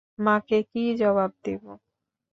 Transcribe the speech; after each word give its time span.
মাকে 0.19 0.59
কি 0.69 0.83
জবাব 0.99 1.31
দেব? 1.43 1.63